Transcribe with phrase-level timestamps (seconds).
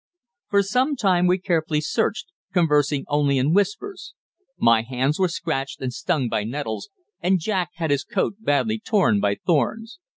[0.49, 4.15] For some time we carefully searched, conversing only in whispers.
[4.57, 6.89] My hands were scratched, and stung by nettles,
[7.21, 9.99] and Jack had his coat badly torn by thorns.